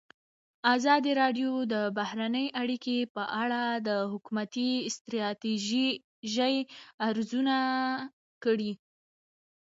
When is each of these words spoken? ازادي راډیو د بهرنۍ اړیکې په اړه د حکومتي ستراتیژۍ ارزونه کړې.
ازادي 0.75 1.11
راډیو 1.21 1.49
د 1.73 1.75
بهرنۍ 1.97 2.45
اړیکې 2.61 2.97
په 3.15 3.23
اړه 3.41 3.63
د 3.87 3.89
حکومتي 4.11 4.69
ستراتیژۍ 4.95 6.57
ارزونه 7.07 7.57
کړې. 8.43 8.71